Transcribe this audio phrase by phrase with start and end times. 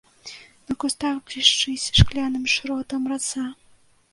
[0.69, 3.45] На кустах блішчыць шкляным шротам раса.